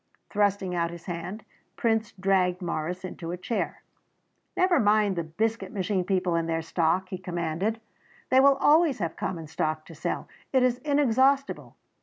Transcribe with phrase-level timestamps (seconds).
[0.31, 1.45] Thrusting out his hand,
[1.75, 3.83] Prince dragged Morris into a chair.
[4.57, 7.79] "Never mind the Biscuit Machine people and their stock," he commanded;
[8.31, 10.27] "they will always have common stock to sell.
[10.51, 11.75] It is inexhaustible.